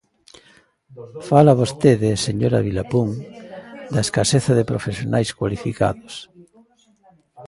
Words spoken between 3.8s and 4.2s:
da